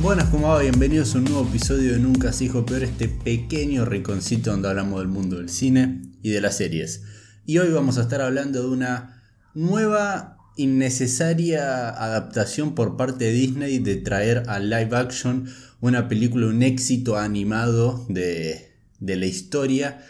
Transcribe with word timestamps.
Buenas, 0.00 0.28
¿cómo 0.28 0.46
va? 0.46 0.60
Bienvenidos 0.60 1.12
a 1.12 1.18
un 1.18 1.24
nuevo 1.24 1.48
episodio 1.48 1.92
de 1.92 1.98
Nunca 1.98 2.32
se 2.32 2.44
dijo 2.44 2.64
peor, 2.64 2.84
este 2.84 3.08
pequeño 3.08 3.84
rinconcito 3.84 4.52
donde 4.52 4.68
hablamos 4.68 5.00
del 5.00 5.08
mundo 5.08 5.38
del 5.38 5.48
cine 5.48 6.02
y 6.22 6.30
de 6.30 6.40
las 6.40 6.56
series. 6.56 7.02
Y 7.44 7.58
hoy 7.58 7.72
vamos 7.72 7.98
a 7.98 8.02
estar 8.02 8.20
hablando 8.20 8.62
de 8.62 8.68
una 8.68 9.24
nueva 9.54 10.38
innecesaria 10.56 11.88
adaptación 11.88 12.76
por 12.76 12.96
parte 12.96 13.24
de 13.24 13.32
Disney 13.32 13.80
de 13.80 13.96
traer 13.96 14.44
a 14.46 14.60
live 14.60 14.96
action 14.96 15.48
una 15.80 16.08
película, 16.08 16.46
un 16.46 16.62
éxito 16.62 17.16
animado 17.16 18.06
de, 18.08 18.70
la 19.00 19.26
historia. 19.26 20.00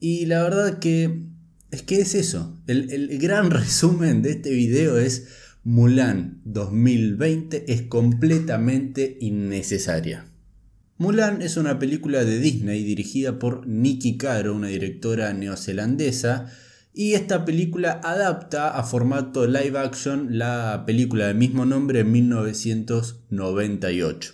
Y 0.00 0.26
la 0.26 0.42
verdad 0.42 0.80
que 0.80 1.26
es 1.70 1.82
que 1.82 2.00
es 2.00 2.16
eso. 2.16 2.60
El, 2.66 2.90
el 2.90 3.18
gran 3.20 3.50
resumen 3.52 4.20
de 4.20 4.32
este 4.32 4.50
video 4.50 4.98
es 4.98 5.28
Mulan 5.70 6.40
2020 6.46 7.70
es 7.70 7.82
completamente 7.82 9.18
innecesaria. 9.20 10.24
Mulan 10.96 11.42
es 11.42 11.58
una 11.58 11.78
película 11.78 12.24
de 12.24 12.38
Disney 12.38 12.84
dirigida 12.84 13.38
por 13.38 13.66
Nikki 13.66 14.16
Caro, 14.16 14.54
una 14.54 14.68
directora 14.68 15.34
neozelandesa, 15.34 16.50
y 16.94 17.12
esta 17.12 17.44
película 17.44 18.00
adapta 18.02 18.70
a 18.70 18.82
formato 18.82 19.46
live 19.46 19.78
action 19.78 20.38
la 20.38 20.84
película 20.86 21.26
del 21.26 21.36
mismo 21.36 21.66
nombre 21.66 22.00
en 22.00 22.12
1998. 22.12 24.32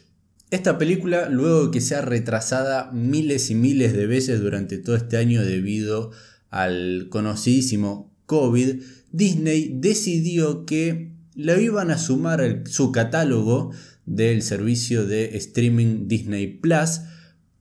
Esta 0.52 0.78
película, 0.78 1.28
luego 1.28 1.64
de 1.64 1.72
que 1.72 1.80
sea 1.80 2.02
retrasada 2.02 2.92
miles 2.92 3.50
y 3.50 3.56
miles 3.56 3.92
de 3.92 4.06
veces 4.06 4.40
durante 4.40 4.78
todo 4.78 4.94
este 4.94 5.16
año 5.16 5.42
debido 5.42 6.12
al 6.50 7.08
conocidísimo 7.10 8.14
COVID, 8.26 8.82
Disney 9.10 9.76
decidió 9.80 10.64
que 10.64 11.13
la 11.34 11.60
iban 11.60 11.90
a 11.90 11.98
sumar 11.98 12.64
su 12.66 12.92
catálogo 12.92 13.72
del 14.06 14.42
servicio 14.42 15.06
de 15.06 15.36
streaming 15.36 16.06
Disney 16.08 16.46
Plus, 16.46 17.00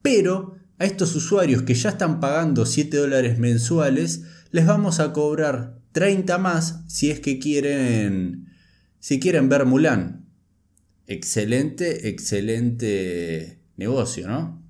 pero 0.02 0.55
a 0.79 0.85
estos 0.85 1.16
usuarios 1.16 1.63
que 1.63 1.73
ya 1.73 1.89
están 1.89 2.19
pagando 2.19 2.66
7 2.66 2.97
dólares 2.97 3.39
mensuales, 3.39 4.23
les 4.51 4.66
vamos 4.66 4.99
a 4.99 5.13
cobrar 5.13 5.79
30 5.94 6.38
más 6.38 6.83
si 6.88 7.09
es 7.09 7.19
que 7.19 7.39
quieren, 7.39 8.49
si 8.99 9.19
quieren 9.19 9.49
ver 9.49 9.66
Mulan. 9.66 10.25
Excelente, 11.07 12.09
excelente 12.09 13.59
negocio, 13.77 14.27
¿no? 14.27 14.63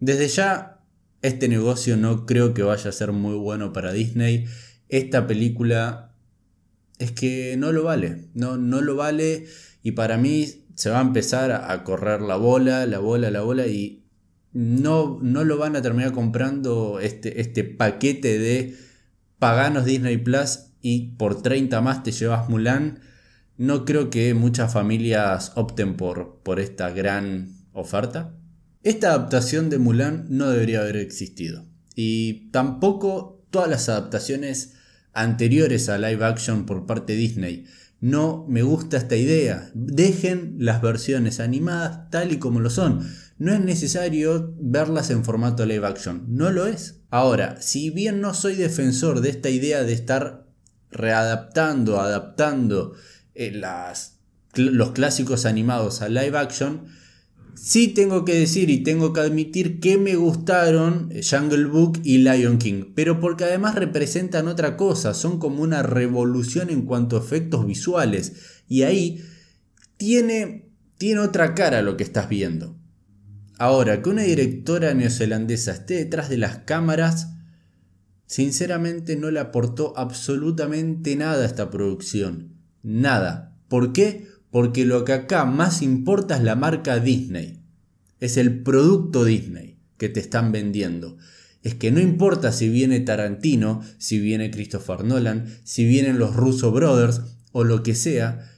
Desde 0.00 0.28
ya, 0.28 0.82
este 1.22 1.48
negocio 1.48 1.96
no 1.96 2.24
creo 2.26 2.54
que 2.54 2.62
vaya 2.62 2.88
a 2.88 2.92
ser 2.92 3.12
muy 3.12 3.34
bueno 3.34 3.72
para 3.72 3.92
Disney. 3.92 4.46
Esta 4.88 5.26
película 5.26 6.09
es 7.00 7.12
que 7.12 7.56
no 7.56 7.72
lo 7.72 7.82
vale, 7.82 8.28
no, 8.34 8.58
no 8.58 8.82
lo 8.82 8.94
vale 8.94 9.46
y 9.82 9.92
para 9.92 10.18
mí 10.18 10.46
se 10.74 10.90
va 10.90 10.98
a 10.98 11.02
empezar 11.02 11.50
a 11.50 11.82
correr 11.82 12.20
la 12.20 12.36
bola, 12.36 12.86
la 12.86 12.98
bola, 12.98 13.30
la 13.30 13.40
bola 13.40 13.66
y 13.66 14.04
no, 14.52 15.18
no 15.22 15.44
lo 15.44 15.56
van 15.56 15.76
a 15.76 15.82
terminar 15.82 16.12
comprando 16.12 17.00
este, 17.00 17.40
este 17.40 17.64
paquete 17.64 18.38
de 18.38 18.76
paganos 19.38 19.86
Disney 19.86 20.18
Plus 20.18 20.66
y 20.82 21.12
por 21.16 21.40
30 21.40 21.80
más 21.80 22.02
te 22.02 22.12
llevas 22.12 22.48
Mulan. 22.48 23.00
No 23.56 23.84
creo 23.84 24.10
que 24.10 24.34
muchas 24.34 24.72
familias 24.72 25.52
opten 25.54 25.96
por, 25.96 26.40
por 26.42 26.60
esta 26.60 26.90
gran 26.90 27.54
oferta. 27.72 28.34
Esta 28.82 29.08
adaptación 29.08 29.70
de 29.70 29.78
Mulan 29.78 30.26
no 30.28 30.50
debería 30.50 30.80
haber 30.80 30.96
existido. 30.96 31.66
Y 31.94 32.50
tampoco 32.50 33.42
todas 33.50 33.68
las 33.68 33.88
adaptaciones 33.88 34.74
anteriores 35.12 35.88
a 35.88 35.98
live 35.98 36.24
action 36.24 36.66
por 36.66 36.86
parte 36.86 37.12
de 37.12 37.18
Disney. 37.18 37.66
No 38.00 38.46
me 38.48 38.62
gusta 38.62 38.96
esta 38.96 39.16
idea. 39.16 39.70
Dejen 39.74 40.56
las 40.58 40.80
versiones 40.80 41.38
animadas 41.38 42.10
tal 42.10 42.32
y 42.32 42.38
como 42.38 42.60
lo 42.60 42.70
son. 42.70 43.06
No 43.38 43.52
es 43.52 43.60
necesario 43.60 44.54
verlas 44.58 45.10
en 45.10 45.24
formato 45.24 45.66
live 45.66 45.86
action. 45.86 46.24
No 46.28 46.50
lo 46.50 46.66
es. 46.66 47.00
Ahora, 47.10 47.60
si 47.60 47.90
bien 47.90 48.20
no 48.20 48.32
soy 48.34 48.56
defensor 48.56 49.20
de 49.20 49.30
esta 49.30 49.50
idea 49.50 49.82
de 49.82 49.92
estar 49.92 50.46
readaptando, 50.90 52.00
adaptando 52.00 52.94
eh, 53.34 53.50
las, 53.50 54.18
los 54.54 54.92
clásicos 54.92 55.44
animados 55.44 56.00
a 56.02 56.08
live 56.08 56.38
action, 56.38 56.86
Sí 57.54 57.88
tengo 57.88 58.24
que 58.24 58.34
decir 58.34 58.70
y 58.70 58.82
tengo 58.82 59.12
que 59.12 59.20
admitir 59.20 59.80
que 59.80 59.98
me 59.98 60.16
gustaron 60.16 61.10
Jungle 61.28 61.66
Book 61.66 62.00
y 62.04 62.18
Lion 62.18 62.58
King, 62.58 62.92
pero 62.94 63.20
porque 63.20 63.44
además 63.44 63.74
representan 63.74 64.48
otra 64.48 64.76
cosa, 64.76 65.14
son 65.14 65.38
como 65.38 65.62
una 65.62 65.82
revolución 65.82 66.70
en 66.70 66.82
cuanto 66.82 67.16
a 67.16 67.20
efectos 67.20 67.66
visuales 67.66 68.60
y 68.68 68.82
ahí 68.82 69.22
tiene, 69.96 70.70
tiene 70.96 71.20
otra 71.20 71.54
cara 71.54 71.82
lo 71.82 71.96
que 71.96 72.04
estás 72.04 72.28
viendo. 72.28 72.78
Ahora, 73.58 74.00
que 74.00 74.08
una 74.08 74.22
directora 74.22 74.94
neozelandesa 74.94 75.72
esté 75.72 75.94
detrás 75.96 76.30
de 76.30 76.38
las 76.38 76.60
cámaras, 76.60 77.34
sinceramente 78.24 79.16
no 79.16 79.30
le 79.30 79.40
aportó 79.40 79.92
absolutamente 79.98 81.14
nada 81.16 81.42
a 81.42 81.46
esta 81.46 81.70
producción. 81.70 82.54
Nada. 82.82 83.54
¿Por 83.68 83.92
qué? 83.92 84.26
Porque 84.50 84.84
lo 84.84 85.04
que 85.04 85.12
acá 85.12 85.44
más 85.44 85.82
importa 85.82 86.36
es 86.36 86.42
la 86.42 86.56
marca 86.56 86.98
Disney. 86.98 87.60
Es 88.18 88.36
el 88.36 88.62
producto 88.62 89.24
Disney 89.24 89.78
que 89.96 90.08
te 90.08 90.20
están 90.20 90.52
vendiendo. 90.52 91.16
Es 91.62 91.74
que 91.74 91.90
no 91.90 92.00
importa 92.00 92.52
si 92.52 92.68
viene 92.68 93.00
Tarantino, 93.00 93.82
si 93.98 94.18
viene 94.18 94.50
Christopher 94.50 95.04
Nolan, 95.04 95.46
si 95.62 95.84
vienen 95.84 96.18
los 96.18 96.34
Russo 96.34 96.72
Brothers 96.72 97.20
o 97.52 97.64
lo 97.64 97.82
que 97.82 97.94
sea, 97.94 98.50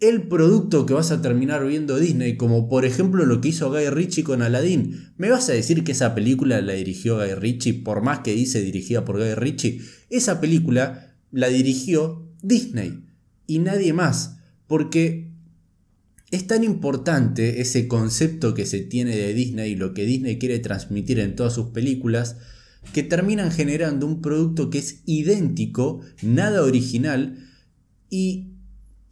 el 0.00 0.22
producto 0.28 0.86
que 0.86 0.94
vas 0.94 1.10
a 1.10 1.22
terminar 1.22 1.66
viendo 1.66 1.98
Disney, 1.98 2.36
como 2.36 2.68
por 2.68 2.84
ejemplo 2.84 3.24
lo 3.24 3.40
que 3.40 3.48
hizo 3.48 3.70
Guy 3.70 3.88
Ritchie 3.90 4.24
con 4.24 4.42
Aladdin. 4.42 5.12
¿Me 5.16 5.30
vas 5.30 5.48
a 5.48 5.52
decir 5.52 5.82
que 5.82 5.92
esa 5.92 6.14
película 6.14 6.60
la 6.60 6.74
dirigió 6.74 7.16
Guy 7.16 7.34
Ritchie, 7.34 7.82
por 7.82 8.02
más 8.02 8.20
que 8.20 8.34
dice 8.34 8.60
dirigida 8.60 9.04
por 9.04 9.18
Guy 9.18 9.34
Ritchie? 9.34 9.80
Esa 10.10 10.40
película 10.40 11.16
la 11.32 11.48
dirigió 11.48 12.28
Disney 12.42 13.04
y 13.46 13.58
nadie 13.58 13.92
más, 13.92 14.38
porque 14.66 15.33
es 16.34 16.48
tan 16.48 16.64
importante 16.64 17.60
ese 17.60 17.86
concepto 17.86 18.54
que 18.54 18.66
se 18.66 18.80
tiene 18.80 19.16
de 19.16 19.32
Disney 19.34 19.72
y 19.72 19.76
lo 19.76 19.94
que 19.94 20.04
Disney 20.04 20.38
quiere 20.38 20.58
transmitir 20.58 21.20
en 21.20 21.36
todas 21.36 21.54
sus 21.54 21.68
películas, 21.68 22.38
que 22.92 23.04
terminan 23.04 23.52
generando 23.52 24.04
un 24.04 24.20
producto 24.20 24.68
que 24.68 24.78
es 24.78 25.02
idéntico, 25.06 26.00
nada 26.22 26.62
original 26.64 27.38
y 28.10 28.48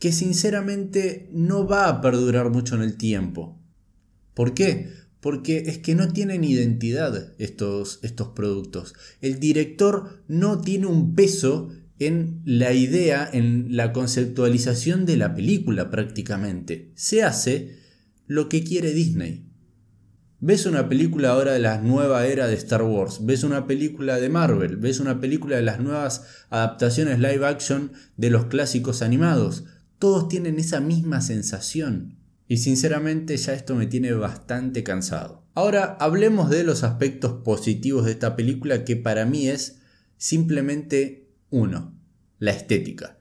que 0.00 0.10
sinceramente 0.10 1.28
no 1.32 1.64
va 1.64 1.88
a 1.88 2.00
perdurar 2.00 2.50
mucho 2.50 2.74
en 2.74 2.82
el 2.82 2.96
tiempo. 2.96 3.56
¿Por 4.34 4.52
qué? 4.52 4.90
Porque 5.20 5.58
es 5.66 5.78
que 5.78 5.94
no 5.94 6.12
tienen 6.12 6.42
identidad 6.42 7.34
estos, 7.38 8.00
estos 8.02 8.30
productos. 8.30 8.94
El 9.20 9.38
director 9.38 10.24
no 10.26 10.60
tiene 10.60 10.86
un 10.86 11.14
peso 11.14 11.70
en 12.06 12.42
la 12.44 12.72
idea, 12.72 13.28
en 13.32 13.76
la 13.76 13.92
conceptualización 13.92 15.06
de 15.06 15.16
la 15.16 15.34
película 15.34 15.90
prácticamente. 15.90 16.92
Se 16.94 17.22
hace 17.22 17.78
lo 18.26 18.48
que 18.48 18.64
quiere 18.64 18.92
Disney. 18.92 19.48
Ves 20.40 20.66
una 20.66 20.88
película 20.88 21.30
ahora 21.30 21.52
de 21.52 21.60
la 21.60 21.80
nueva 21.80 22.26
era 22.26 22.48
de 22.48 22.54
Star 22.54 22.82
Wars, 22.82 23.24
ves 23.24 23.44
una 23.44 23.68
película 23.68 24.18
de 24.18 24.28
Marvel, 24.28 24.76
ves 24.76 24.98
una 24.98 25.20
película 25.20 25.54
de 25.54 25.62
las 25.62 25.78
nuevas 25.78 26.24
adaptaciones 26.50 27.20
live 27.20 27.46
action 27.46 27.92
de 28.16 28.30
los 28.30 28.46
clásicos 28.46 29.02
animados. 29.02 29.64
Todos 30.00 30.28
tienen 30.28 30.58
esa 30.58 30.80
misma 30.80 31.20
sensación. 31.20 32.18
Y 32.48 32.56
sinceramente 32.56 33.36
ya 33.36 33.54
esto 33.54 33.76
me 33.76 33.86
tiene 33.86 34.12
bastante 34.14 34.82
cansado. 34.82 35.46
Ahora 35.54 35.96
hablemos 36.00 36.50
de 36.50 36.64
los 36.64 36.82
aspectos 36.82 37.42
positivos 37.44 38.06
de 38.06 38.10
esta 38.10 38.34
película 38.34 38.84
que 38.84 38.96
para 38.96 39.24
mí 39.24 39.46
es 39.48 39.78
simplemente 40.16 41.21
1. 41.52 41.94
La 42.40 42.50
estética. 42.50 43.18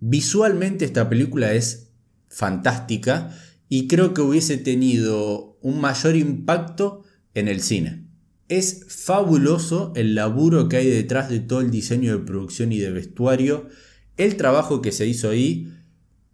Visualmente 0.00 0.84
esta 0.84 1.08
película 1.08 1.52
es 1.52 1.92
fantástica 2.26 3.30
y 3.68 3.86
creo 3.86 4.12
que 4.12 4.22
hubiese 4.22 4.58
tenido 4.58 5.56
un 5.62 5.80
mayor 5.80 6.16
impacto 6.16 7.04
en 7.34 7.46
el 7.48 7.60
cine. 7.60 8.06
Es 8.48 8.86
fabuloso 8.88 9.92
el 9.96 10.14
laburo 10.14 10.68
que 10.68 10.78
hay 10.78 10.90
detrás 10.90 11.30
de 11.30 11.40
todo 11.40 11.60
el 11.60 11.70
diseño 11.70 12.18
de 12.18 12.24
producción 12.24 12.72
y 12.72 12.78
de 12.78 12.90
vestuario, 12.90 13.68
el 14.16 14.36
trabajo 14.36 14.82
que 14.82 14.92
se 14.92 15.06
hizo 15.06 15.30
ahí. 15.30 15.72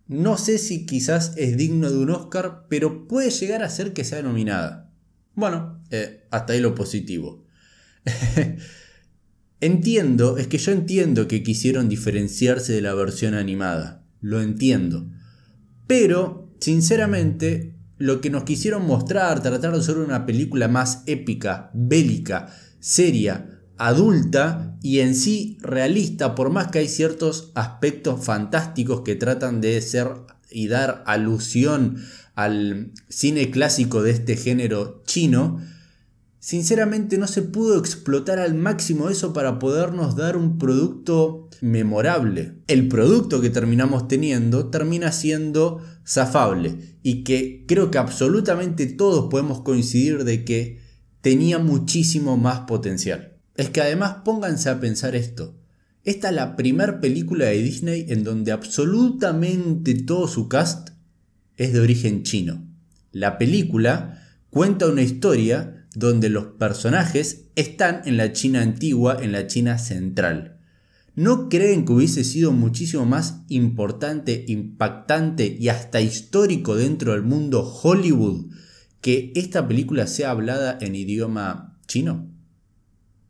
No 0.07 0.37
sé 0.39 0.59
si 0.59 0.87
quizás 0.87 1.35
es 1.37 1.57
digno 1.57 1.91
de 1.91 1.99
un 1.99 2.11
Oscar, 2.11 2.67
pero 2.69 3.07
puede 3.07 3.31
llegar 3.31 3.63
a 3.63 3.71
ser 3.71 3.93
que 3.93 4.05
sea 4.05 4.23
nominada. 4.23 4.93
Bueno, 5.35 5.83
eh, 5.91 6.27
hasta 6.31 6.53
ahí 6.53 6.61
lo 6.61 6.75
positivo. 6.75 7.45
Entiendo, 9.61 10.39
es 10.39 10.47
que 10.47 10.59
yo 10.59 10.73
entiendo 10.73 11.29
que 11.29 11.43
quisieron 11.43 11.89
diferenciarse 11.89 12.73
de 12.73 12.81
la 12.81 12.95
versión 12.95 13.35
animada, 13.35 14.07
lo 14.21 14.41
entiendo. 14.41 15.07
Pero, 15.87 16.49
sinceramente, 16.61 17.75
lo 17.99 18.23
que 18.23 18.31
nos 18.31 18.45
quisieron 18.45 18.87
mostrar, 18.87 19.43
tratar 19.43 19.77
de 19.77 19.83
ser 19.83 19.99
una 19.99 20.25
película 20.25 20.69
más 20.69 21.03
épica, 21.07 21.71
bélica, 21.75 22.55
seria, 22.79 23.61
adulta 23.77 24.79
y 24.83 25.01
en 25.01 25.15
sí 25.15 25.59
realista, 25.61 26.35
por 26.35 26.51
más 26.51 26.69
que 26.69 26.79
hay 26.79 26.89
ciertos 26.89 27.53
aspectos 27.55 28.25
fantásticos 28.25 29.03
que 29.03 29.17
tratan 29.17 29.61
de 29.61 29.81
ser 29.83 30.09
y 30.51 30.69
dar 30.69 31.03
alusión 31.07 31.97
al 32.35 32.93
cine 33.09 33.51
clásico 33.51 34.03
de 34.03 34.13
este 34.13 34.37
género 34.37 35.03
chino, 35.07 35.61
sinceramente 36.41 37.19
no 37.19 37.29
se 37.29 37.43
pudo 37.43 37.79
explotar 37.79 38.39
al 38.39 38.55
máximo 38.55 39.11
eso 39.11 39.33
para 39.33 39.59
podernos 39.59 40.17
dar 40.17 40.37
un 40.39 40.59
producto 40.59 41.49
memorable. 41.61 42.55
El 42.67 42.89
producto 42.89 43.41
que 43.43 43.51
terminamos 43.51 44.09
teniendo 44.09 44.71
termina 44.71 45.13
siendo 45.13 45.85
zafable 46.05 46.97
y 47.03 47.23
que 47.25 47.65
creo 47.69 47.91
que 47.91 47.99
absolutamente 47.99 48.87
todos 48.87 49.31
podemos 49.31 49.61
coincidir 49.61 50.25
de 50.25 50.45
que 50.45 50.81
tenía 51.21 51.59
muchísimo 51.59 52.39
más 52.39 52.61
potencial. 52.61 53.37
Es 53.55 53.69
que 53.69 53.83
además 53.83 54.17
pónganse 54.25 54.71
a 54.71 54.81
pensar 54.81 55.15
esto. 55.15 55.55
Esta 56.05 56.31
es 56.31 56.35
la 56.35 56.57
primera 56.57 57.03
película 57.03 57.45
de 57.45 57.63
Disney 57.63 58.07
en 58.09 58.25
donde 58.25 58.53
absolutamente 58.53 59.95
todo 59.95 60.27
su 60.27 60.49
cast 60.49 60.91
es 61.59 61.75
de 61.75 61.81
origen 61.81 62.23
chino. 62.23 62.67
La 63.13 63.37
película 63.37 64.27
cuenta 64.49 64.87
una 64.87 65.03
historia 65.03 65.80
donde 65.95 66.29
los 66.29 66.47
personajes 66.47 67.47
están 67.57 68.03
en 68.05 68.17
la 68.17 68.33
China 68.33 68.63
antigua, 68.63 69.19
en 69.21 69.33
la 69.33 69.47
China 69.47 69.79
central. 69.79 70.61
¿No 71.17 71.49
creen 71.49 71.85
que 71.85 71.93
hubiese 71.93 72.25
sido 72.25 72.53
muchísimo 72.53 73.05
más 73.05 73.43
importante, 73.49 74.45
impactante 74.47 75.57
y 75.59 75.69
hasta 75.69 76.01
histórico 76.01 76.77
dentro 76.77 77.13
del 77.13 77.23
mundo 77.23 77.63
Hollywood 77.63 78.47
que 79.01 79.33
esta 79.35 79.67
película 79.67 80.07
sea 80.07 80.31
hablada 80.31 80.79
en 80.81 80.95
idioma 80.95 81.79
chino? 81.87 82.31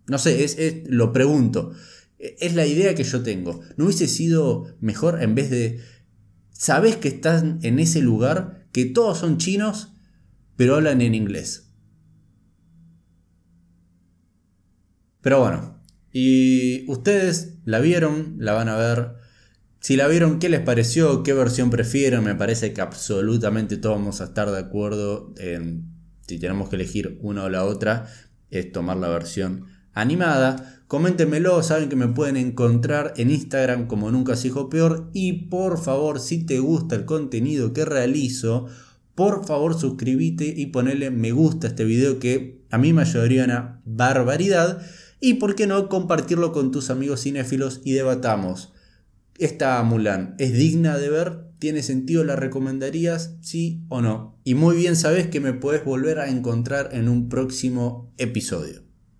No 0.06 0.18
sé, 0.18 0.44
es, 0.44 0.82
lo 0.86 1.12
pregunto. 1.12 1.72
Es 2.18 2.54
la 2.54 2.66
idea 2.66 2.94
que 2.94 3.04
yo 3.04 3.22
tengo. 3.22 3.60
¿No 3.76 3.86
hubiese 3.86 4.08
sido 4.08 4.76
mejor 4.80 5.22
en 5.22 5.34
vez 5.34 5.48
de... 5.50 5.80
Sabes 6.52 6.96
que 6.96 7.08
están 7.08 7.58
en 7.62 7.78
ese 7.78 8.02
lugar, 8.02 8.66
que 8.72 8.84
todos 8.84 9.18
son 9.18 9.38
chinos, 9.38 9.94
pero 10.56 10.74
hablan 10.74 11.00
en 11.00 11.14
inglés? 11.14 11.69
Pero 15.20 15.40
bueno, 15.40 15.78
y 16.12 16.90
ustedes 16.90 17.54
la 17.64 17.80
vieron, 17.80 18.36
la 18.38 18.52
van 18.52 18.68
a 18.68 18.76
ver. 18.76 19.14
Si 19.80 19.96
la 19.96 20.08
vieron, 20.08 20.38
¿qué 20.38 20.48
les 20.48 20.60
pareció? 20.60 21.22
¿Qué 21.22 21.32
versión 21.32 21.70
prefieren? 21.70 22.22
Me 22.24 22.34
parece 22.34 22.72
que 22.72 22.80
absolutamente 22.80 23.76
todos 23.76 23.96
vamos 23.96 24.20
a 24.20 24.24
estar 24.24 24.50
de 24.50 24.58
acuerdo 24.58 25.32
en 25.38 25.90
si 26.30 26.38
tenemos 26.38 26.68
que 26.68 26.76
elegir 26.76 27.18
una 27.22 27.44
o 27.44 27.48
la 27.48 27.64
otra, 27.64 28.06
es 28.50 28.70
tomar 28.70 28.96
la 28.98 29.08
versión 29.08 29.66
animada. 29.92 30.82
Coméntenmelo, 30.86 31.60
saben 31.64 31.88
que 31.88 31.96
me 31.96 32.06
pueden 32.06 32.36
encontrar 32.36 33.14
en 33.16 33.30
Instagram 33.30 33.88
como 33.88 34.12
nunca 34.12 34.36
se 34.36 34.44
dijo 34.44 34.70
peor. 34.70 35.10
Y 35.12 35.48
por 35.48 35.82
favor, 35.82 36.20
si 36.20 36.46
te 36.46 36.60
gusta 36.60 36.94
el 36.94 37.04
contenido 37.04 37.72
que 37.72 37.84
realizo, 37.84 38.66
por 39.16 39.44
favor 39.44 39.78
suscríbete 39.78 40.54
y 40.56 40.66
ponele 40.66 41.10
me 41.10 41.32
gusta 41.32 41.66
a 41.66 41.70
este 41.70 41.84
video 41.84 42.20
que 42.20 42.62
a 42.70 42.78
mí 42.78 42.92
me 42.92 43.02
ayudaría 43.02 43.44
una 43.44 43.82
barbaridad. 43.84 44.80
Y 45.20 45.34
por 45.34 45.54
qué 45.54 45.66
no 45.66 45.88
compartirlo 45.88 46.52
con 46.52 46.70
tus 46.70 46.90
amigos 46.90 47.22
cinéfilos 47.22 47.82
y 47.84 47.92
debatamos. 47.92 48.72
¿Esta 49.38 49.82
Mulan 49.82 50.34
es 50.38 50.52
digna 50.52 50.98
de 50.98 51.10
ver? 51.10 51.50
¿Tiene 51.58 51.82
sentido? 51.82 52.24
¿La 52.24 52.36
recomendarías? 52.36 53.36
¿Sí 53.42 53.82
o 53.88 54.00
no? 54.00 54.38
Y 54.44 54.54
muy 54.54 54.76
bien 54.76 54.96
sabes 54.96 55.28
que 55.28 55.40
me 55.40 55.52
puedes 55.52 55.84
volver 55.84 56.18
a 56.18 56.28
encontrar 56.28 56.90
en 56.92 57.08
un 57.08 57.28
próximo 57.28 58.12
episodio. 58.16 58.89